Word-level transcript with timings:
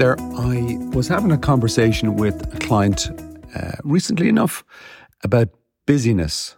There, 0.00 0.18
I 0.18 0.78
was 0.94 1.08
having 1.08 1.30
a 1.30 1.36
conversation 1.36 2.16
with 2.16 2.54
a 2.54 2.58
client 2.58 3.10
uh, 3.54 3.72
recently 3.84 4.30
enough 4.30 4.64
about 5.22 5.50
busyness. 5.84 6.56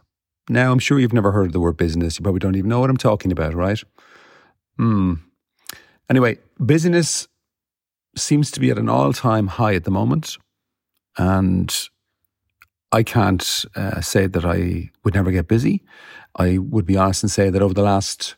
Now, 0.49 0.71
I'm 0.71 0.79
sure 0.79 1.01
you've 1.01 1.13
never 1.13 1.33
heard 1.33 1.53
the 1.53 1.59
word 1.59 1.77
business. 1.77 2.17
You 2.17 2.23
probably 2.23 2.39
don't 2.39 2.55
even 2.55 2.71
know 2.71 2.79
what 2.79 2.89
I'm 2.89 2.97
talking 2.97 3.33
about, 3.33 3.53
right? 3.53 3.83
Hmm. 4.77 5.15
Anyway, 6.09 6.39
busyness 6.61 7.27
seems 8.17 8.53
to 8.53 8.61
be 8.61 8.71
at 8.71 8.79
an 8.79 8.89
all 8.89 9.13
time 9.13 9.49
high 9.49 9.75
at 9.75 9.83
the 9.83 9.91
moment. 9.91 10.39
And 11.19 11.77
I 12.93 13.03
can't 13.03 13.65
uh, 13.75 14.03
say 14.03 14.29
that 14.29 14.45
I 14.45 14.93
would 15.03 15.15
never 15.15 15.33
get 15.33 15.49
busy. 15.49 15.83
I 16.37 16.59
would 16.59 16.87
be 16.87 16.97
honest 16.97 17.25
and 17.25 17.31
say 17.31 17.51
that 17.51 17.61
over 17.61 17.75
the 17.75 17.83
last 17.83 18.37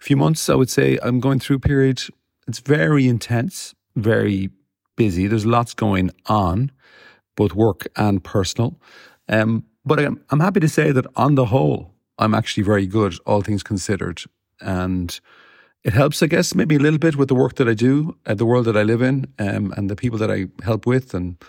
few 0.00 0.16
months, 0.16 0.48
I 0.48 0.56
would 0.56 0.70
say 0.70 0.98
I'm 1.04 1.20
going 1.20 1.38
through 1.38 1.56
a 1.56 1.60
period. 1.60 2.02
It's 2.48 2.58
very 2.58 3.06
intense 3.06 3.76
very 3.96 4.50
busy. 4.96 5.26
There's 5.26 5.46
lots 5.46 5.74
going 5.74 6.10
on, 6.26 6.70
both 7.36 7.54
work 7.54 7.86
and 7.96 8.22
personal. 8.22 8.78
Um, 9.28 9.64
but 9.84 9.98
I'm, 9.98 10.22
I'm 10.30 10.40
happy 10.40 10.60
to 10.60 10.68
say 10.68 10.92
that 10.92 11.06
on 11.16 11.34
the 11.36 11.46
whole, 11.46 11.94
I'm 12.18 12.34
actually 12.34 12.64
very 12.64 12.86
good, 12.86 13.14
all 13.26 13.40
things 13.40 13.62
considered. 13.62 14.22
And 14.60 15.18
it 15.84 15.94
helps, 15.94 16.22
I 16.22 16.26
guess, 16.26 16.54
maybe 16.54 16.76
a 16.76 16.78
little 16.78 16.98
bit 16.98 17.16
with 17.16 17.28
the 17.28 17.34
work 17.34 17.54
that 17.56 17.68
I 17.68 17.74
do, 17.74 18.16
uh, 18.26 18.34
the 18.34 18.44
world 18.44 18.66
that 18.66 18.76
I 18.76 18.82
live 18.82 19.00
in, 19.00 19.26
um, 19.38 19.72
and 19.76 19.88
the 19.88 19.96
people 19.96 20.18
that 20.18 20.30
I 20.30 20.46
help 20.62 20.86
with, 20.86 21.14
and 21.14 21.42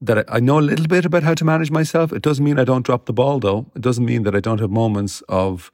that 0.00 0.18
I, 0.18 0.36
I 0.36 0.40
know 0.40 0.58
a 0.58 0.60
little 0.60 0.86
bit 0.86 1.04
about 1.04 1.24
how 1.24 1.34
to 1.34 1.44
manage 1.44 1.72
myself. 1.72 2.12
It 2.12 2.22
doesn't 2.22 2.44
mean 2.44 2.58
I 2.58 2.64
don't 2.64 2.86
drop 2.86 3.06
the 3.06 3.12
ball, 3.12 3.40
though. 3.40 3.66
It 3.74 3.82
doesn't 3.82 4.04
mean 4.04 4.22
that 4.22 4.36
I 4.36 4.40
don't 4.40 4.60
have 4.60 4.70
moments 4.70 5.22
of 5.28 5.72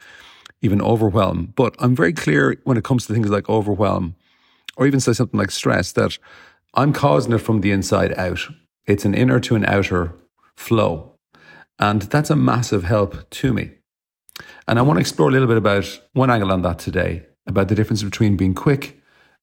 even 0.62 0.80
overwhelm. 0.80 1.53
But 1.55 1.75
I'm 1.78 1.95
very 1.95 2.14
clear 2.14 2.56
when 2.64 2.78
it 2.78 2.84
comes 2.84 3.06
to 3.06 3.12
things 3.12 3.28
like 3.28 3.48
overwhelm 3.50 4.14
or 4.77 4.87
even 4.87 5.01
say 5.01 5.12
something 5.12 5.39
like 5.39 5.51
stress, 5.51 5.92
that 5.92 6.19
I'm 6.75 6.92
causing 6.92 7.33
it 7.33 7.39
from 7.39 7.61
the 7.61 7.73
inside 7.73 8.17
out. 8.19 8.41
It's 8.87 9.05
an 9.05 9.14
inner 9.14 9.41
to 9.41 9.55
an 9.55 9.64
outer 9.64 10.14
flow. 10.56 11.17
And 11.79 12.03
that's 12.03 12.31
a 12.31 12.37
massive 12.37 12.84
help 12.84 13.29
to 13.31 13.53
me. 13.53 13.73
And 14.67 14.79
I 14.79 14.83
want 14.83 14.97
to 14.97 15.01
explore 15.01 15.29
a 15.29 15.33
little 15.33 15.48
bit 15.48 15.56
about 15.56 16.01
one 16.12 16.31
angle 16.31 16.53
on 16.53 16.62
that 16.62 16.79
today, 16.79 17.27
about 17.47 17.69
the 17.69 17.75
difference 17.75 18.03
between 18.03 18.37
being 18.37 18.55
quick 18.55 19.01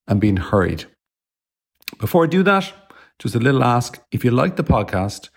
and 0.07 0.21
being 0.21 0.37
hurried. 0.37 0.85
Before 1.99 2.23
I 2.23 2.27
do 2.27 2.43
that, 2.43 2.71
just 3.19 3.35
a 3.35 3.39
little 3.39 3.63
ask 3.63 4.01
if 4.11 4.23
you 4.23 4.31
like 4.31 4.55
the 4.55 4.63
podcast, 4.63 5.29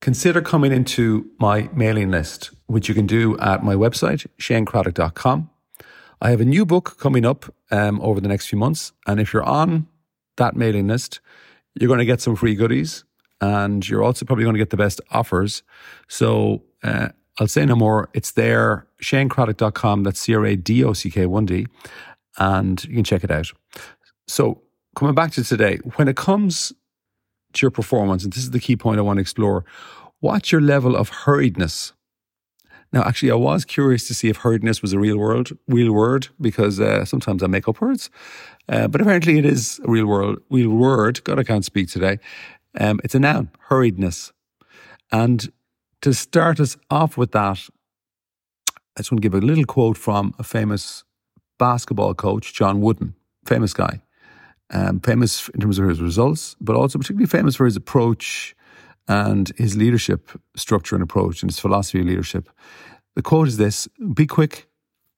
consider 0.00 0.40
coming 0.40 0.72
into 0.72 1.30
my 1.38 1.68
mailing 1.74 2.10
list, 2.10 2.50
which 2.66 2.88
you 2.88 2.94
can 2.94 3.06
do 3.06 3.38
at 3.38 3.64
my 3.64 3.74
website, 3.74 4.26
shanecradock.com. 4.38 5.50
I 6.24 6.30
have 6.30 6.40
a 6.40 6.46
new 6.46 6.64
book 6.64 6.96
coming 6.98 7.26
up 7.26 7.54
um, 7.70 8.00
over 8.00 8.18
the 8.18 8.28
next 8.28 8.46
few 8.46 8.58
months. 8.58 8.94
And 9.06 9.20
if 9.20 9.34
you're 9.34 9.44
on 9.44 9.88
that 10.38 10.56
mailing 10.56 10.86
list, 10.86 11.20
you're 11.74 11.86
going 11.86 11.98
to 11.98 12.06
get 12.06 12.22
some 12.22 12.34
free 12.34 12.54
goodies 12.54 13.04
and 13.42 13.86
you're 13.86 14.02
also 14.02 14.24
probably 14.24 14.44
going 14.44 14.54
to 14.54 14.58
get 14.58 14.70
the 14.70 14.78
best 14.78 15.02
offers. 15.10 15.62
So 16.08 16.62
uh, 16.82 17.10
I'll 17.38 17.46
say 17.46 17.66
no 17.66 17.76
more. 17.76 18.08
It's 18.14 18.30
there, 18.30 18.86
shanecradock.com. 19.02 20.04
That's 20.04 20.18
C 20.18 20.34
R 20.34 20.46
A 20.46 20.56
D 20.56 20.82
O 20.82 20.94
C 20.94 21.10
K 21.10 21.26
1 21.26 21.44
D. 21.44 21.66
And 22.38 22.82
you 22.86 22.94
can 22.94 23.04
check 23.04 23.22
it 23.22 23.30
out. 23.30 23.52
So 24.26 24.62
coming 24.96 25.14
back 25.14 25.32
to 25.32 25.44
today, 25.44 25.76
when 25.96 26.08
it 26.08 26.16
comes 26.16 26.72
to 27.52 27.60
your 27.60 27.70
performance, 27.70 28.24
and 28.24 28.32
this 28.32 28.44
is 28.44 28.50
the 28.50 28.60
key 28.60 28.76
point 28.76 28.98
I 28.98 29.02
want 29.02 29.18
to 29.18 29.20
explore, 29.20 29.66
what's 30.20 30.50
your 30.50 30.62
level 30.62 30.96
of 30.96 31.10
hurriedness? 31.10 31.92
Now, 32.94 33.02
actually, 33.02 33.32
I 33.32 33.34
was 33.34 33.64
curious 33.64 34.06
to 34.06 34.14
see 34.14 34.28
if 34.28 34.38
hurriedness 34.38 34.80
was 34.80 34.92
a 34.92 35.00
real 35.00 35.18
word, 35.18 35.58
real 35.66 35.92
word, 35.92 36.28
because 36.40 36.78
uh, 36.78 37.04
sometimes 37.04 37.42
I 37.42 37.48
make 37.48 37.66
up 37.66 37.80
words. 37.80 38.08
Uh, 38.68 38.86
but 38.86 39.00
apparently, 39.00 39.36
it 39.36 39.44
is 39.44 39.80
a 39.84 39.90
real 39.90 40.06
word. 40.06 40.38
Real 40.48 40.70
word. 40.70 41.24
God, 41.24 41.40
I 41.40 41.42
can't 41.42 41.64
speak 41.64 41.88
today. 41.88 42.20
Um, 42.78 43.00
it's 43.02 43.16
a 43.16 43.18
noun, 43.18 43.50
hurriedness. 43.68 44.30
And 45.10 45.50
to 46.02 46.14
start 46.14 46.60
us 46.60 46.76
off 46.88 47.16
with 47.16 47.32
that, 47.32 47.68
I 48.96 49.00
just 49.00 49.10
want 49.10 49.22
to 49.22 49.28
give 49.28 49.34
a 49.34 49.44
little 49.44 49.64
quote 49.64 49.98
from 49.98 50.32
a 50.38 50.44
famous 50.44 51.02
basketball 51.58 52.14
coach, 52.14 52.54
John 52.54 52.80
Wooden, 52.80 53.16
famous 53.44 53.74
guy, 53.74 54.02
um, 54.70 55.00
famous 55.00 55.48
in 55.48 55.60
terms 55.60 55.80
of 55.80 55.88
his 55.88 56.00
results, 56.00 56.54
but 56.60 56.76
also 56.76 57.00
particularly 57.00 57.26
famous 57.26 57.56
for 57.56 57.64
his 57.64 57.74
approach 57.74 58.54
and 59.08 59.52
his 59.56 59.76
leadership 59.76 60.30
structure 60.56 60.96
and 60.96 61.02
approach 61.02 61.42
and 61.42 61.50
his 61.50 61.58
philosophy 61.58 62.00
of 62.00 62.06
leadership. 62.06 62.48
The 63.16 63.22
quote 63.22 63.48
is 63.48 63.56
this 63.56 63.88
be 64.14 64.26
quick, 64.26 64.68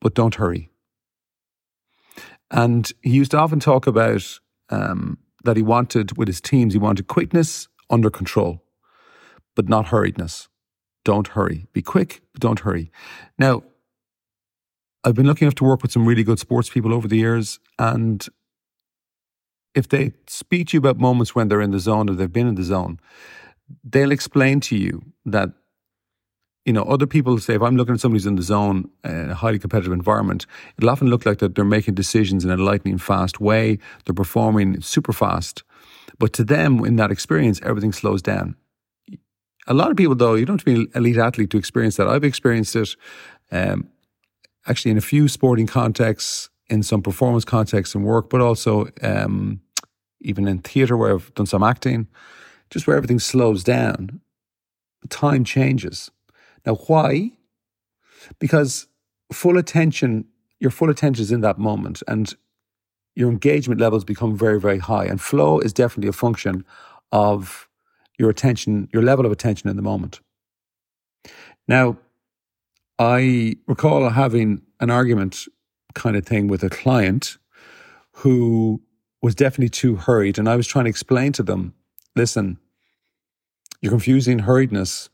but 0.01 0.15
don't 0.15 0.35
hurry. 0.35 0.71
And 2.51 2.91
he 3.03 3.11
used 3.11 3.33
to 3.33 3.39
often 3.39 3.61
talk 3.61 3.87
about 3.87 4.39
um, 4.71 5.19
that 5.45 5.57
he 5.57 5.63
wanted 5.63 6.17
with 6.17 6.29
his 6.29 6.41
teams, 6.41 6.75
he 6.75 6.79
wanted 6.79 7.07
quickness 7.07 7.69
under 7.91 8.11
control, 8.11 8.63
but 9.55 9.69
not 9.69 9.87
hurriedness. 9.87 10.49
Don't 11.05 11.29
hurry. 11.29 11.67
Be 11.73 11.83
quick, 11.83 12.21
but 12.33 12.41
don't 12.41 12.61
hurry. 12.61 12.91
Now, 13.39 13.63
I've 15.05 15.15
been 15.15 15.27
lucky 15.27 15.45
enough 15.45 15.55
to 15.57 15.65
work 15.65 15.83
with 15.83 15.93
some 15.93 16.05
really 16.05 16.25
good 16.25 16.41
sports 16.41 16.69
people 16.69 16.93
over 16.93 17.07
the 17.07 17.17
years, 17.17 17.61
and 17.79 18.27
if 19.73 19.89
they 19.89 20.13
speak 20.27 20.69
to 20.69 20.77
you 20.77 20.79
about 20.79 20.99
moments 20.99 21.35
when 21.35 21.49
they're 21.49 21.61
in 21.61 21.71
the 21.71 21.79
zone 21.79 22.11
or 22.11 22.15
they've 22.15 22.33
been 22.33 22.49
in 22.49 22.57
the 22.57 22.65
zone, 22.65 22.99
they'll 23.84 24.12
explain 24.12 24.60
to 24.60 24.77
you 24.77 25.03
that 25.25 25.50
you 26.66 26.72
know, 26.72 26.82
other 26.82 27.06
people 27.06 27.38
say 27.38 27.54
if 27.54 27.62
I'm 27.62 27.77
looking 27.77 27.94
at 27.94 28.00
somebody 28.00 28.19
who's 28.19 28.27
in 28.27 28.34
the 28.34 28.43
zone, 28.43 28.91
in 29.04 29.31
a 29.31 29.34
highly 29.37 29.59
competitive 29.59 29.93
environment, 29.93 30.47
it'll 30.77 30.91
often 30.91 31.09
look 31.09 31.25
like 31.25 31.38
that 31.38 31.54
they're 31.54 31.65
making 31.65 31.94
decisions 31.94 32.44
in 32.44 32.50
a 32.50 32.56
lightning 32.56 32.99
fast 32.99 33.41
way. 33.41 33.78
They're 34.05 34.15
performing 34.15 34.81
super 34.81 35.12
fast. 35.12 35.62
But 36.19 36.32
to 36.34 36.44
them, 36.44 36.84
in 36.84 36.97
that 36.97 37.12
experience, 37.12 37.60
everything 37.62 37.93
slows 37.93 38.21
down. 38.21 38.56
A 39.69 39.75
lot 39.75 39.93
of 39.93 39.97
people, 39.97 40.16
though, 40.16 40.34
you 40.34 40.44
don't 40.44 40.60
have 40.60 40.65
to 40.65 40.75
be 40.75 40.81
an 40.82 40.91
elite 40.97 41.19
athlete 41.19 41.50
to 41.50 41.56
experience 41.56 41.97
that. 41.97 42.09
I've 42.09 42.25
experienced 42.25 42.75
it 42.75 42.97
um, 43.53 43.88
actually 44.66 44.91
in 44.91 44.99
a 44.99 45.03
few 45.03 45.28
sporting 45.28 45.69
contexts, 45.69 46.50
in 46.69 46.82
some 46.82 47.00
performance 47.00 47.44
contexts 47.44 47.94
and 47.94 48.05
work, 48.05 48.28
but 48.28 48.41
also 48.41 48.88
um, 49.03 49.60
even 50.21 50.49
in 50.49 50.59
theatre 50.59 50.97
where 50.97 51.15
I've 51.15 51.32
done 51.34 51.47
some 51.47 51.62
acting 51.62 52.09
just 52.71 52.87
where 52.87 52.97
everything 52.97 53.19
slows 53.19 53.62
down, 53.65 54.21
time 55.09 55.44
changes. 55.44 56.10
Now, 56.65 56.75
why? 56.75 57.32
Because 58.38 58.87
full 59.32 59.56
attention, 59.56 60.27
your 60.59 60.71
full 60.71 60.91
attention 60.91 61.22
is 61.22 61.32
in 61.32 61.41
that 61.43 61.59
moment 61.59 62.03
and 62.09 62.34
your 63.15 63.31
engagement 63.31 63.81
levels 63.81 64.05
become 64.05 64.37
very, 64.37 64.60
very 64.60 64.78
high. 64.78 65.05
And 65.05 65.21
flow 65.21 65.59
is 65.59 65.72
definitely 65.72 66.09
a 66.09 66.12
function 66.12 66.65
of 67.12 67.69
your 68.19 68.31
attention, 68.31 68.88
your 68.93 69.03
level 69.03 69.26
of 69.26 69.32
attention 69.32 69.69
in 69.71 69.76
the 69.76 69.82
moment. 69.82 70.21
Now, 71.69 71.99
I 72.99 73.56
recall 73.67 74.08
having 74.08 74.62
an 74.81 74.91
argument 74.91 75.46
kind 75.94 76.17
of 76.17 76.26
thing 76.26 76.49
with 76.49 76.62
a 76.62 76.70
client 76.70 77.38
who 78.12 78.81
was 79.23 79.35
definitely 79.35 79.70
too 79.70 79.96
hurried. 79.96 80.38
And 80.38 80.49
I 80.49 80.56
was 80.56 80.67
trying 80.67 80.85
to 80.85 80.91
explain 80.91 81.32
to 81.32 81.43
them 81.43 81.75
listen, 82.17 82.59
you're 83.81 83.93
confusing 83.93 84.41
hurriedness 84.41 85.09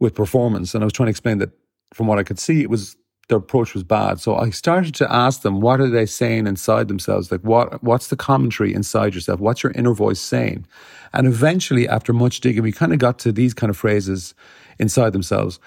with 0.00 0.14
performance. 0.14 0.74
And 0.74 0.82
I 0.82 0.86
was 0.86 0.92
trying 0.92 1.06
to 1.06 1.10
explain 1.10 1.38
that 1.38 1.50
from 1.94 2.06
what 2.06 2.18
I 2.18 2.24
could 2.24 2.38
see, 2.38 2.60
it 2.60 2.68
was 2.68 2.96
their 3.28 3.38
approach 3.38 3.72
was 3.72 3.84
bad. 3.84 4.20
So 4.20 4.36
I 4.36 4.50
started 4.50 4.94
to 4.96 5.10
ask 5.10 5.42
them, 5.42 5.60
what 5.60 5.80
are 5.80 5.88
they 5.88 6.04
saying 6.04 6.46
inside 6.46 6.88
themselves? 6.88 7.32
Like 7.32 7.40
what 7.40 7.82
what's 7.82 8.08
the 8.08 8.16
commentary 8.16 8.74
inside 8.74 9.14
yourself? 9.14 9.40
What's 9.40 9.62
your 9.62 9.72
inner 9.72 9.94
voice 9.94 10.20
saying? 10.20 10.66
And 11.12 11.26
eventually, 11.26 11.88
after 11.88 12.12
much 12.12 12.40
digging, 12.40 12.62
we 12.62 12.72
kind 12.72 12.92
of 12.92 12.98
got 12.98 13.18
to 13.20 13.32
these 13.32 13.54
kind 13.54 13.70
of 13.70 13.76
phrases 13.76 14.34
inside 14.78 15.12
themselves. 15.12 15.58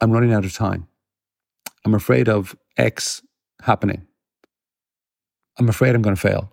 I'm 0.00 0.10
running 0.10 0.34
out 0.34 0.44
of 0.44 0.52
time. 0.52 0.88
I'm 1.84 1.94
afraid 1.94 2.28
of 2.28 2.56
X 2.76 3.22
happening. 3.62 4.06
I'm 5.58 5.68
afraid 5.68 5.94
I'm 5.94 6.02
going 6.02 6.16
to 6.16 6.20
fail. 6.20 6.52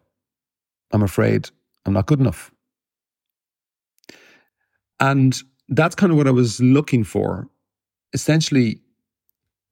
I'm 0.92 1.02
afraid 1.02 1.50
I'm 1.86 1.94
not 1.94 2.06
good 2.06 2.20
enough. 2.20 2.52
And 5.02 5.38
that's 5.68 5.96
kind 5.96 6.12
of 6.12 6.18
what 6.18 6.28
I 6.28 6.32
was 6.32 6.62
looking 6.62 7.04
for. 7.04 7.50
Essentially, 8.14 8.80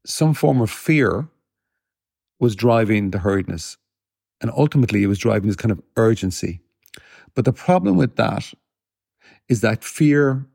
some 0.05 0.33
form 0.33 0.59
of 0.59 0.71
fear 0.71 1.29
was 2.39 2.55
driving 2.55 3.11
the 3.11 3.19
hurriedness. 3.19 3.77
And 4.41 4.51
ultimately, 4.57 5.03
it 5.03 5.07
was 5.07 5.19
driving 5.19 5.47
this 5.47 5.55
kind 5.55 5.71
of 5.71 5.81
urgency. 5.97 6.61
But 7.35 7.45
the 7.45 7.53
problem 7.53 7.95
with 7.95 8.15
that 8.15 8.51
is 9.49 9.61
that 9.61 9.83
fear 9.83 10.45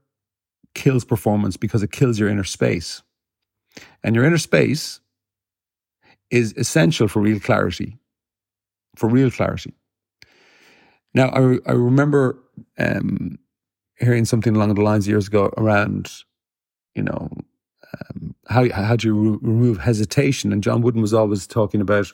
kills 0.75 1.05
performance 1.05 1.57
because 1.57 1.83
it 1.83 1.93
kills 1.93 2.19
your 2.19 2.29
inner 2.29 2.45
space. 2.45 3.03
And 4.03 4.15
your 4.17 4.25
inner 4.25 4.39
space 4.39 5.01
is 6.31 6.53
essential 6.57 7.07
for 7.07 7.21
real 7.21 7.39
clarity. 7.39 7.99
For 8.97 9.09
real 9.09 9.31
clarity. 9.31 9.75
Now, 11.13 11.29
I, 11.29 11.59
I 11.67 11.73
remember 11.73 12.39
um, 12.79 13.39
hearing 13.99 14.25
something 14.25 14.57
along 14.57 14.75
the 14.75 14.81
lines 14.81 15.09
years 15.09 15.29
ago 15.29 15.53
around, 15.57 16.11
you 16.95 17.03
know, 17.03 17.31
um, 17.93 18.35
how 18.49 18.69
how 18.71 18.97
do 18.97 19.09
you 19.09 19.15
re- 19.15 19.39
remove 19.43 19.79
hesitation? 19.79 20.53
And 20.53 20.63
John 20.63 20.83
Wooden 20.83 21.01
was 21.01 21.15
always 21.15 21.47
talking 21.47 21.81
about 21.81 22.13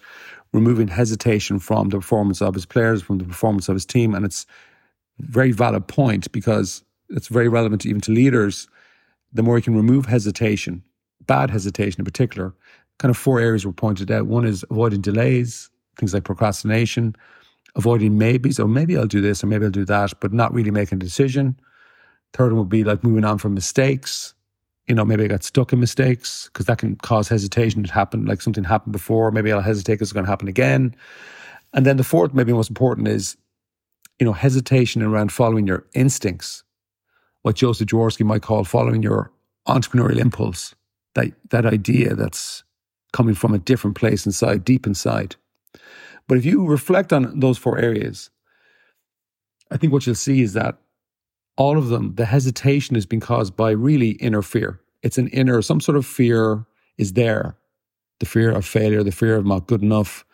removing 0.52 0.88
hesitation 0.88 1.58
from 1.58 1.88
the 1.88 1.96
performance 1.98 2.42
of 2.42 2.54
his 2.54 2.66
players, 2.66 3.02
from 3.02 3.18
the 3.18 3.24
performance 3.24 3.68
of 3.68 3.76
his 3.76 3.86
team, 3.86 4.14
and 4.14 4.24
it's 4.24 4.46
very 5.18 5.52
valid 5.52 5.86
point 5.86 6.30
because 6.32 6.82
it's 7.10 7.28
very 7.28 7.48
relevant 7.48 7.86
even 7.86 8.00
to 8.02 8.12
leaders. 8.12 8.68
The 9.32 9.42
more 9.42 9.56
you 9.56 9.62
can 9.62 9.76
remove 9.76 10.06
hesitation, 10.06 10.82
bad 11.26 11.50
hesitation 11.50 12.00
in 12.00 12.04
particular, 12.04 12.54
kind 12.98 13.10
of 13.10 13.16
four 13.16 13.40
areas 13.40 13.64
were 13.64 13.72
pointed 13.72 14.10
out. 14.10 14.26
One 14.26 14.44
is 14.44 14.64
avoiding 14.70 15.00
delays, 15.00 15.70
things 15.96 16.12
like 16.12 16.24
procrastination, 16.24 17.14
avoiding 17.76 18.18
maybes, 18.18 18.58
or 18.58 18.66
maybe 18.66 18.96
I'll 18.96 19.06
do 19.06 19.20
this 19.20 19.44
or 19.44 19.46
maybe 19.46 19.64
I'll 19.64 19.70
do 19.70 19.84
that, 19.84 20.14
but 20.20 20.32
not 20.32 20.52
really 20.52 20.70
making 20.70 20.96
a 20.96 20.98
decision. 20.98 21.58
Third 22.32 22.52
one 22.52 22.60
would 22.60 22.68
be 22.68 22.84
like 22.84 23.02
moving 23.02 23.24
on 23.24 23.38
from 23.38 23.54
mistakes. 23.54 24.34
You 24.86 24.94
know, 24.94 25.04
maybe 25.04 25.24
I 25.24 25.28
got 25.28 25.44
stuck 25.44 25.72
in 25.72 25.80
mistakes 25.80 26.48
because 26.52 26.66
that 26.66 26.78
can 26.78 26.96
cause 26.96 27.28
hesitation. 27.28 27.84
It 27.84 27.90
happened, 27.90 28.28
like 28.28 28.42
something 28.42 28.64
happened 28.64 28.92
before. 28.92 29.30
Maybe 29.30 29.52
I'll 29.52 29.60
hesitate 29.60 29.94
because 29.94 30.08
it's 30.08 30.12
going 30.12 30.26
to 30.26 30.30
happen 30.30 30.48
again. 30.48 30.94
And 31.72 31.86
then 31.86 31.96
the 31.96 32.04
fourth, 32.04 32.34
maybe 32.34 32.52
most 32.52 32.70
important, 32.70 33.08
is 33.08 33.36
you 34.18 34.26
know 34.26 34.32
hesitation 34.32 35.02
around 35.02 35.32
following 35.32 35.66
your 35.66 35.86
instincts, 35.94 36.64
what 37.42 37.56
Joseph 37.56 37.88
Jaworski 37.88 38.24
might 38.24 38.42
call 38.42 38.64
following 38.64 39.02
your 39.02 39.32
entrepreneurial 39.68 40.18
impulse. 40.18 40.74
That 41.14 41.32
that 41.50 41.66
idea 41.66 42.14
that's 42.14 42.64
coming 43.12 43.34
from 43.34 43.54
a 43.54 43.58
different 43.58 43.96
place 43.96 44.26
inside, 44.26 44.64
deep 44.64 44.86
inside. 44.86 45.36
But 46.28 46.38
if 46.38 46.44
you 46.44 46.64
reflect 46.64 47.12
on 47.12 47.40
those 47.40 47.58
four 47.58 47.78
areas, 47.78 48.30
I 49.70 49.76
think 49.76 49.92
what 49.92 50.06
you'll 50.06 50.14
see 50.14 50.42
is 50.42 50.52
that 50.52 50.78
all 51.60 51.76
of 51.76 51.88
them, 51.88 52.14
the 52.14 52.24
hesitation 52.24 52.94
has 52.94 53.04
been 53.04 53.20
caused 53.20 53.54
by 53.54 53.70
really 53.70 54.12
inner 54.12 54.40
fear. 54.40 54.80
It's 55.02 55.18
an 55.18 55.28
inner, 55.28 55.60
some 55.60 55.78
sort 55.78 55.98
of 55.98 56.06
fear 56.06 56.64
is 56.96 57.12
there. 57.12 57.54
The 58.18 58.24
fear 58.24 58.50
of 58.50 58.64
failure, 58.64 59.02
the 59.02 59.12
fear 59.12 59.36
of 59.36 59.44
not 59.44 59.66
good 59.66 59.82
enough, 59.82 60.24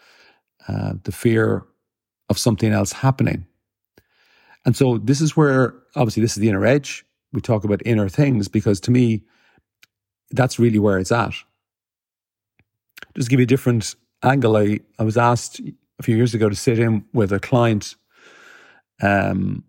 uh, 0.69 0.93
the 1.03 1.11
fear 1.11 1.67
of 2.29 2.39
something 2.39 2.73
else 2.73 2.93
happening. 2.93 3.45
And 4.65 4.77
so 4.77 4.99
this 4.99 5.21
is 5.21 5.37
where, 5.37 5.75
obviously, 5.97 6.21
this 6.23 6.37
is 6.37 6.41
the 6.41 6.49
inner 6.49 6.65
edge. 6.65 7.05
We 7.33 7.41
talk 7.41 7.65
about 7.65 7.83
inner 7.85 8.09
things 8.09 8.47
because 8.47 8.79
to 8.83 8.93
me, 8.93 9.25
that's 10.31 10.61
really 10.61 10.79
where 10.79 11.01
it's 11.01 11.11
at. 11.11 11.35
Just 13.17 13.27
to 13.27 13.31
give 13.31 13.41
you 13.41 13.45
a 13.45 13.47
different 13.55 13.97
angle, 14.23 14.57
I, 14.57 14.79
I 15.01 15.03
was 15.03 15.17
asked 15.17 15.61
a 15.99 16.03
few 16.05 16.15
years 16.15 16.35
ago 16.35 16.49
to 16.49 16.55
sit 16.55 16.79
in 16.79 17.05
with 17.13 17.33
a 17.33 17.41
client 17.41 17.97
um, 19.03 19.65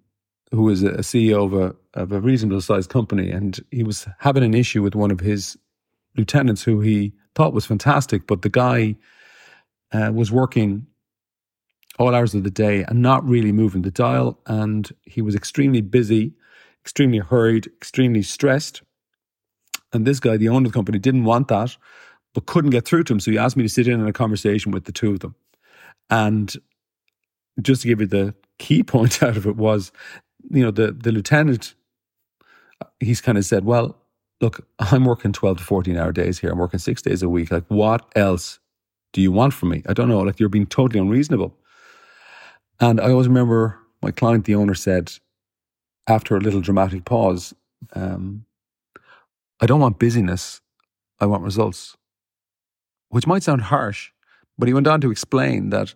who 0.51 0.63
was 0.63 0.83
a 0.83 0.97
CEO 0.97 1.45
of 1.45 1.53
a, 1.53 1.75
of 1.99 2.11
a 2.11 2.21
reasonable 2.21 2.61
sized 2.61 2.89
company. 2.89 3.31
And 3.31 3.59
he 3.71 3.83
was 3.83 4.07
having 4.19 4.43
an 4.43 4.53
issue 4.53 4.81
with 4.81 4.95
one 4.95 5.11
of 5.11 5.19
his 5.19 5.57
lieutenants 6.15 6.63
who 6.63 6.79
he 6.79 7.13
thought 7.35 7.53
was 7.53 7.65
fantastic, 7.65 8.27
but 8.27 8.41
the 8.41 8.49
guy 8.49 8.95
uh, 9.91 10.11
was 10.13 10.31
working 10.31 10.87
all 11.99 12.13
hours 12.13 12.33
of 12.33 12.43
the 12.43 12.51
day 12.51 12.83
and 12.87 13.01
not 13.01 13.27
really 13.27 13.51
moving 13.51 13.81
the 13.81 13.91
dial. 13.91 14.39
And 14.45 14.89
he 15.05 15.21
was 15.21 15.35
extremely 15.35 15.81
busy, 15.81 16.33
extremely 16.83 17.19
hurried, 17.19 17.67
extremely 17.67 18.23
stressed. 18.23 18.81
And 19.93 20.05
this 20.05 20.19
guy, 20.19 20.37
the 20.37 20.49
owner 20.49 20.67
of 20.67 20.71
the 20.71 20.77
company, 20.77 20.99
didn't 20.99 21.23
want 21.23 21.47
that, 21.47 21.75
but 22.33 22.45
couldn't 22.45 22.71
get 22.71 22.85
through 22.85 23.03
to 23.05 23.13
him. 23.13 23.19
So 23.19 23.31
he 23.31 23.37
asked 23.37 23.57
me 23.57 23.63
to 23.63 23.69
sit 23.69 23.87
in 23.87 23.99
on 23.99 24.07
a 24.07 24.13
conversation 24.13 24.71
with 24.71 24.85
the 24.85 24.91
two 24.91 25.11
of 25.11 25.19
them. 25.19 25.35
And 26.09 26.55
just 27.61 27.81
to 27.81 27.87
give 27.87 28.01
you 28.01 28.07
the 28.07 28.35
key 28.59 28.83
point 28.83 29.23
out 29.23 29.37
of 29.37 29.45
it 29.45 29.55
was, 29.55 29.91
you 30.49 30.63
know, 30.63 30.71
the, 30.71 30.91
the 30.91 31.11
lieutenant, 31.11 31.75
he's 32.99 33.21
kind 33.21 33.37
of 33.37 33.45
said, 33.45 33.65
well, 33.65 33.97
look, 34.41 34.65
I'm 34.79 35.05
working 35.05 35.33
12 35.33 35.57
to 35.57 35.63
14 35.63 35.97
hour 35.97 36.11
days 36.11 36.39
here. 36.39 36.51
I'm 36.51 36.59
working 36.59 36.79
six 36.79 37.01
days 37.01 37.23
a 37.23 37.29
week. 37.29 37.51
Like, 37.51 37.65
what 37.67 38.05
else 38.15 38.59
do 39.13 39.21
you 39.21 39.31
want 39.31 39.53
from 39.53 39.69
me? 39.69 39.83
I 39.87 39.93
don't 39.93 40.09
know. 40.09 40.19
Like, 40.19 40.39
you're 40.39 40.49
being 40.49 40.67
totally 40.67 40.99
unreasonable. 40.99 41.55
And 42.79 43.01
I 43.01 43.11
always 43.11 43.27
remember 43.27 43.79
my 44.01 44.11
client, 44.11 44.45
the 44.45 44.55
owner, 44.55 44.75
said, 44.75 45.11
after 46.07 46.37
a 46.37 46.39
little 46.39 46.61
dramatic 46.61 47.05
pause, 47.05 47.53
um, 47.93 48.45
I 49.59 49.65
don't 49.65 49.79
want 49.79 49.99
busyness, 49.99 50.61
I 51.19 51.25
want 51.25 51.43
results. 51.43 51.97
Which 53.09 53.25
might 53.25 53.43
sound 53.43 53.61
harsh, 53.63 54.11
but 54.57 54.67
he 54.67 54.73
went 54.73 54.87
on 54.87 55.01
to 55.01 55.11
explain 55.11 55.69
that 55.71 55.95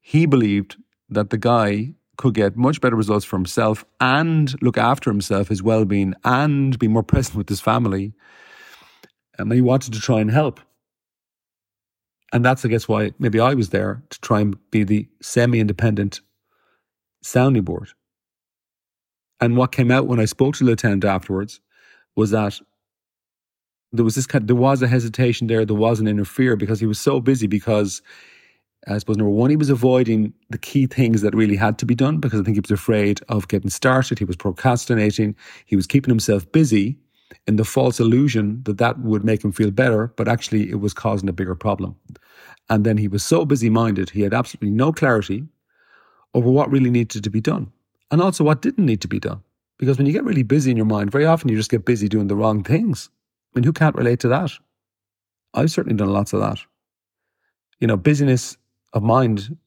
he 0.00 0.26
believed 0.26 0.76
that 1.08 1.30
the 1.30 1.38
guy 1.38 1.94
could 2.16 2.34
get 2.34 2.56
much 2.56 2.80
better 2.80 2.96
results 2.96 3.24
for 3.24 3.36
himself 3.36 3.84
and 4.00 4.60
look 4.62 4.78
after 4.78 5.10
himself, 5.10 5.48
his 5.48 5.62
well 5.62 5.84
being, 5.84 6.14
and 6.24 6.78
be 6.78 6.88
more 6.88 7.02
present 7.02 7.36
with 7.36 7.48
his 7.48 7.60
family. 7.60 8.12
And 9.38 9.52
he 9.52 9.60
wanted 9.60 9.92
to 9.94 10.00
try 10.00 10.20
and 10.20 10.30
help. 10.30 10.60
And 12.32 12.44
that's, 12.44 12.64
I 12.64 12.68
guess, 12.68 12.88
why 12.88 13.12
maybe 13.18 13.38
I 13.40 13.54
was 13.54 13.70
there 13.70 14.02
to 14.10 14.20
try 14.20 14.40
and 14.40 14.56
be 14.70 14.84
the 14.84 15.08
semi 15.22 15.60
independent 15.60 16.20
sounding 17.22 17.62
board. 17.62 17.90
And 19.40 19.56
what 19.56 19.72
came 19.72 19.90
out 19.90 20.06
when 20.06 20.20
I 20.20 20.24
spoke 20.24 20.54
to 20.56 20.64
the 20.64 20.70
lieutenant 20.70 21.04
afterwards 21.04 21.60
was 22.16 22.30
that 22.30 22.60
there 23.92 24.04
was 24.04 24.14
this 24.14 24.26
kind, 24.26 24.46
there 24.48 24.56
was 24.56 24.82
a 24.82 24.88
hesitation 24.88 25.46
there, 25.46 25.64
there 25.64 25.76
was 25.76 26.00
an 26.00 26.08
inner 26.08 26.24
fear 26.24 26.56
because 26.56 26.80
he 26.80 26.86
was 26.86 27.00
so 27.00 27.20
busy 27.20 27.46
because 27.46 28.02
Uh, 28.88 28.94
I 28.94 28.98
suppose 28.98 29.16
number 29.16 29.30
one, 29.30 29.50
he 29.50 29.56
was 29.56 29.70
avoiding 29.70 30.32
the 30.50 30.58
key 30.58 30.86
things 30.86 31.22
that 31.22 31.34
really 31.34 31.56
had 31.56 31.78
to 31.78 31.86
be 31.86 31.94
done 31.94 32.18
because 32.18 32.40
I 32.40 32.44
think 32.44 32.56
he 32.56 32.60
was 32.60 32.70
afraid 32.70 33.20
of 33.28 33.48
getting 33.48 33.70
started. 33.70 34.18
He 34.18 34.24
was 34.24 34.36
procrastinating. 34.36 35.36
He 35.66 35.76
was 35.76 35.86
keeping 35.86 36.10
himself 36.10 36.50
busy 36.52 36.98
in 37.46 37.56
the 37.56 37.64
false 37.64 38.00
illusion 38.00 38.62
that 38.64 38.78
that 38.78 38.98
would 39.00 39.24
make 39.24 39.44
him 39.44 39.52
feel 39.52 39.70
better, 39.70 40.08
but 40.16 40.28
actually 40.28 40.70
it 40.70 40.80
was 40.80 40.94
causing 40.94 41.28
a 41.28 41.32
bigger 41.32 41.54
problem. 41.54 41.96
And 42.70 42.84
then 42.84 42.96
he 42.96 43.08
was 43.08 43.24
so 43.24 43.44
busy 43.44 43.68
minded, 43.68 44.10
he 44.10 44.22
had 44.22 44.32
absolutely 44.32 44.70
no 44.70 44.92
clarity 44.92 45.44
over 46.32 46.50
what 46.50 46.70
really 46.70 46.90
needed 46.90 47.22
to 47.22 47.30
be 47.30 47.40
done 47.40 47.70
and 48.10 48.20
also 48.20 48.44
what 48.44 48.62
didn't 48.62 48.86
need 48.86 49.00
to 49.02 49.08
be 49.08 49.20
done. 49.20 49.42
Because 49.78 49.98
when 49.98 50.06
you 50.06 50.12
get 50.12 50.24
really 50.24 50.42
busy 50.42 50.70
in 50.70 50.76
your 50.76 50.86
mind, 50.86 51.10
very 51.10 51.26
often 51.26 51.48
you 51.48 51.56
just 51.56 51.70
get 51.70 51.84
busy 51.84 52.08
doing 52.08 52.28
the 52.28 52.36
wrong 52.36 52.62
things. 52.62 53.10
I 53.54 53.58
mean, 53.58 53.64
who 53.64 53.72
can't 53.72 53.96
relate 53.96 54.20
to 54.20 54.28
that? 54.28 54.52
I've 55.52 55.70
certainly 55.70 55.96
done 55.96 56.12
lots 56.12 56.32
of 56.32 56.40
that. 56.40 56.60
You 57.80 57.86
know, 57.86 57.96
busyness 57.96 58.56
of 58.94 59.02
mind, 59.02 59.58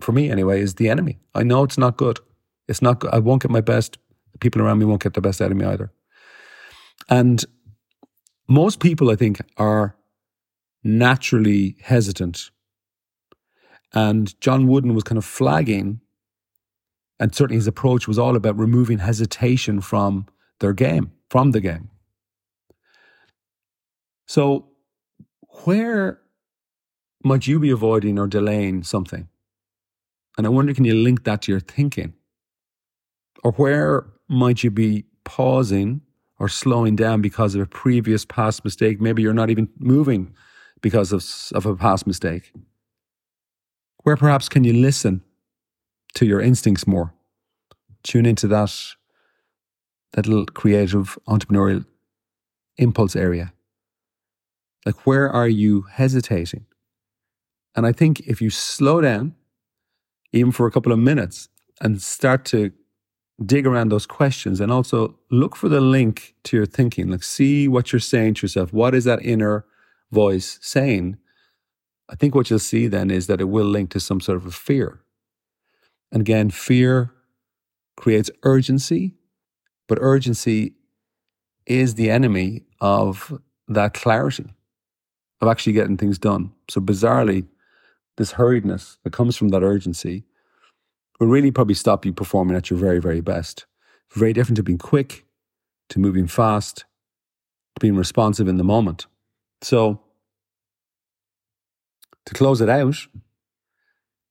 for 0.00 0.12
me 0.12 0.30
anyway, 0.30 0.60
is 0.60 0.76
the 0.76 0.88
enemy. 0.88 1.18
I 1.34 1.42
know 1.42 1.64
it's 1.64 1.76
not 1.76 1.98
good. 1.98 2.20
It's 2.68 2.80
not 2.80 3.00
good. 3.00 3.12
I 3.12 3.18
won't 3.18 3.42
get 3.42 3.50
my 3.50 3.60
best. 3.60 3.98
The 4.32 4.38
people 4.38 4.62
around 4.62 4.78
me 4.78 4.86
won't 4.86 5.02
get 5.02 5.14
the 5.14 5.20
best 5.20 5.42
out 5.42 5.50
of 5.50 5.56
me 5.56 5.66
either. 5.66 5.92
And 7.08 7.44
most 8.48 8.80
people, 8.80 9.10
I 9.10 9.16
think, 9.16 9.40
are 9.56 9.96
naturally 10.82 11.76
hesitant. 11.82 12.50
And 13.92 14.40
John 14.40 14.68
Wooden 14.68 14.94
was 14.94 15.02
kind 15.02 15.18
of 15.18 15.24
flagging, 15.24 16.00
and 17.18 17.34
certainly 17.34 17.56
his 17.56 17.66
approach 17.66 18.06
was 18.06 18.18
all 18.18 18.36
about 18.36 18.56
removing 18.56 18.98
hesitation 18.98 19.80
from 19.80 20.26
their 20.60 20.72
game, 20.72 21.10
from 21.28 21.50
the 21.50 21.60
game. 21.60 21.90
So, 24.26 24.68
where 25.64 26.20
might 27.22 27.46
you 27.46 27.58
be 27.58 27.70
avoiding 27.70 28.18
or 28.18 28.26
delaying 28.26 28.82
something? 28.82 29.28
And 30.38 30.46
I 30.46 30.50
wonder, 30.50 30.72
can 30.72 30.84
you 30.84 30.94
link 30.94 31.24
that 31.24 31.42
to 31.42 31.52
your 31.52 31.60
thinking? 31.60 32.14
Or 33.44 33.52
where 33.52 34.06
might 34.28 34.62
you 34.62 34.70
be 34.70 35.04
pausing 35.24 36.02
or 36.38 36.48
slowing 36.48 36.96
down 36.96 37.20
because 37.20 37.54
of 37.54 37.60
a 37.60 37.66
previous 37.66 38.24
past 38.24 38.64
mistake? 38.64 39.00
Maybe 39.00 39.22
you're 39.22 39.34
not 39.34 39.50
even 39.50 39.68
moving 39.78 40.34
because 40.80 41.12
of, 41.12 41.24
of 41.54 41.66
a 41.66 41.76
past 41.76 42.06
mistake. 42.06 42.52
Where 44.02 44.16
perhaps 44.16 44.48
can 44.48 44.64
you 44.64 44.72
listen 44.72 45.22
to 46.14 46.24
your 46.24 46.40
instincts 46.40 46.86
more? 46.86 47.12
Tune 48.02 48.24
into 48.24 48.46
that, 48.48 48.74
that 50.12 50.26
little 50.26 50.46
creative 50.46 51.18
entrepreneurial 51.28 51.84
impulse 52.78 53.14
area. 53.14 53.52
Like, 54.86 55.06
where 55.06 55.28
are 55.30 55.48
you 55.48 55.82
hesitating? 55.82 56.64
And 57.76 57.86
I 57.86 57.92
think 57.92 58.20
if 58.20 58.40
you 58.40 58.50
slow 58.50 59.00
down, 59.00 59.34
even 60.32 60.52
for 60.52 60.66
a 60.66 60.70
couple 60.70 60.92
of 60.92 60.98
minutes, 60.98 61.48
and 61.80 62.00
start 62.00 62.44
to 62.46 62.72
dig 63.44 63.66
around 63.66 63.90
those 63.90 64.06
questions 64.06 64.60
and 64.60 64.70
also 64.70 65.18
look 65.30 65.56
for 65.56 65.68
the 65.68 65.80
link 65.80 66.34
to 66.44 66.56
your 66.56 66.66
thinking, 66.66 67.08
like 67.08 67.22
see 67.22 67.68
what 67.68 67.92
you're 67.92 68.00
saying 68.00 68.34
to 68.34 68.44
yourself. 68.44 68.72
What 68.72 68.94
is 68.94 69.04
that 69.04 69.24
inner 69.24 69.64
voice 70.10 70.58
saying 70.60 71.16
I 72.10 72.16
think 72.16 72.34
what 72.34 72.50
you'll 72.50 72.58
see 72.58 72.88
then 72.88 73.10
is 73.10 73.28
that 73.28 73.40
it 73.40 73.44
will 73.44 73.64
link 73.66 73.90
to 73.90 74.00
some 74.00 74.20
sort 74.20 74.36
of 74.36 74.44
a 74.44 74.50
fear. 74.50 75.00
And 76.10 76.20
again, 76.20 76.50
fear 76.50 77.12
creates 77.96 78.30
urgency, 78.42 79.14
but 79.86 79.98
urgency 80.00 80.74
is 81.66 81.94
the 81.94 82.10
enemy 82.10 82.64
of 82.80 83.40
that 83.68 83.94
clarity 83.94 84.52
of 85.40 85.48
actually 85.48 85.72
getting 85.72 85.96
things 85.96 86.18
done. 86.18 86.52
So 86.68 86.80
bizarrely, 86.80 87.46
this 88.20 88.34
hurriedness 88.34 88.98
that 89.02 89.14
comes 89.14 89.34
from 89.34 89.48
that 89.48 89.62
urgency 89.62 90.24
will 91.18 91.26
really 91.26 91.50
probably 91.50 91.74
stop 91.74 92.04
you 92.04 92.12
performing 92.12 92.54
at 92.54 92.68
your 92.68 92.78
very, 92.78 92.98
very 93.00 93.22
best. 93.22 93.64
Very 94.12 94.34
different 94.34 94.56
to 94.56 94.62
being 94.62 94.76
quick, 94.76 95.24
to 95.88 95.98
moving 95.98 96.26
fast, 96.26 96.84
to 97.74 97.80
being 97.80 97.96
responsive 97.96 98.46
in 98.46 98.58
the 98.58 98.64
moment. 98.64 99.06
So, 99.62 100.00
to 102.26 102.34
close 102.34 102.60
it 102.60 102.68
out, 102.68 102.96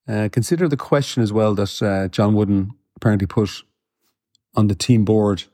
uh, 0.07 0.29
consider 0.31 0.67
the 0.67 0.77
question 0.77 1.23
as 1.23 1.33
well 1.33 1.55
that 1.55 1.81
uh, 1.81 2.09
John 2.09 2.35
Wooden 2.35 2.69
apparently 2.95 3.25
put 3.25 3.63
on 4.53 4.67
the 4.67 4.75
team 4.75 5.03
board 5.03 5.45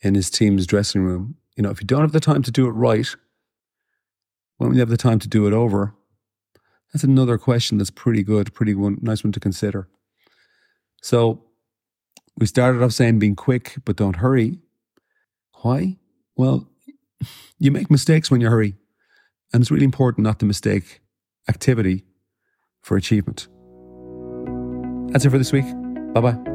in 0.00 0.14
his 0.14 0.30
team's 0.30 0.64
dressing 0.64 1.02
room. 1.02 1.38
You 1.56 1.64
know, 1.64 1.70
if 1.70 1.80
you 1.80 1.88
don't 1.88 2.02
have 2.02 2.12
the 2.12 2.20
time 2.20 2.42
to 2.42 2.52
do 2.52 2.68
it 2.68 2.72
right, 2.72 3.08
when 4.58 4.68
will 4.68 4.76
you 4.76 4.80
have 4.80 4.90
the 4.90 4.96
time 4.96 5.18
to 5.18 5.28
do 5.28 5.48
it 5.48 5.52
over? 5.52 5.96
That's 6.92 7.04
another 7.04 7.38
question 7.38 7.78
that's 7.78 7.90
pretty 7.90 8.22
good, 8.22 8.52
pretty 8.52 8.74
one, 8.74 8.98
nice 9.00 9.24
one 9.24 9.32
to 9.32 9.40
consider. 9.40 9.88
So 11.02 11.44
we 12.38 12.46
started 12.46 12.82
off 12.82 12.92
saying 12.92 13.18
being 13.18 13.36
quick, 13.36 13.76
but 13.84 13.96
don't 13.96 14.16
hurry. 14.16 14.58
Why? 15.62 15.96
Well, 16.36 16.68
you 17.58 17.70
make 17.70 17.90
mistakes 17.90 18.30
when 18.30 18.40
you 18.40 18.48
hurry. 18.48 18.74
And 19.52 19.62
it's 19.62 19.70
really 19.70 19.84
important 19.84 20.24
not 20.24 20.38
to 20.40 20.46
mistake 20.46 21.00
activity 21.48 22.04
for 22.82 22.96
achievement. 22.96 23.48
That's 25.12 25.24
it 25.24 25.30
for 25.30 25.38
this 25.38 25.52
week. 25.52 25.66
Bye 26.14 26.20
bye. 26.20 26.51